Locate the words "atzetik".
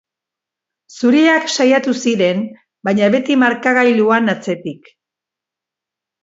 4.35-4.91